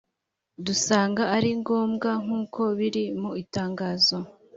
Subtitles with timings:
[0.65, 4.17] dusanga ari ngombwa nkuko biri mu itangazo